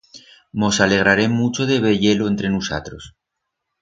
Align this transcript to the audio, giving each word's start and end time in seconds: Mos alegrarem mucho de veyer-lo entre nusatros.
Mos 0.59 0.77
alegrarem 0.85 1.31
mucho 1.41 1.67
de 1.73 1.77
veyer-lo 1.85 2.27
entre 2.31 2.49
nusatros. 2.51 3.15